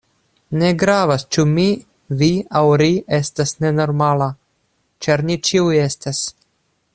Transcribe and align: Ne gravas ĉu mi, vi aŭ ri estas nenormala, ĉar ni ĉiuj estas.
Ne 0.59 0.69
gravas 0.83 1.25
ĉu 1.35 1.43
mi, 1.49 1.65
vi 2.21 2.29
aŭ 2.61 2.63
ri 2.83 2.89
estas 3.19 3.53
nenormala, 3.65 4.31
ĉar 5.07 5.25
ni 5.29 5.37
ĉiuj 5.51 5.77
estas. 5.85 6.25